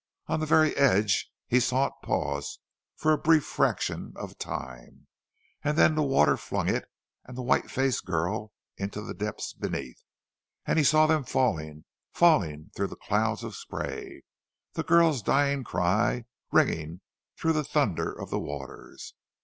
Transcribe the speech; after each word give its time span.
On 0.25 0.39
the 0.39 0.47
very 0.47 0.75
edge 0.77 1.29
he 1.45 1.59
saw 1.59 1.85
it 1.85 1.93
pause 2.01 2.57
for 2.95 3.13
a 3.13 3.19
brief 3.19 3.43
fraction 3.45 4.13
of 4.15 4.35
time 4.39 5.05
and 5.63 5.77
then 5.77 5.93
the 5.93 6.01
water 6.01 6.37
flung 6.37 6.67
it 6.67 6.85
and 7.25 7.37
the 7.37 7.43
white 7.43 7.69
faced 7.69 8.03
girl 8.03 8.51
into 8.77 9.03
the 9.03 9.13
depths 9.13 9.53
beneath, 9.53 10.03
and 10.65 10.79
he 10.79 10.83
saw 10.83 11.05
them 11.05 11.23
falling, 11.23 11.85
falling 12.13 12.71
through 12.75 12.87
the 12.87 12.95
clouds 12.95 13.43
of 13.43 13.55
spray, 13.55 14.23
the 14.73 14.81
girl's 14.81 15.21
dying 15.21 15.63
cry 15.63 16.25
ringing 16.51 17.01
through 17.37 17.53
the 17.53 17.63
thunder 17.63 18.11
of 18.11 18.31
the 18.31 18.39
waters. 18.39 19.13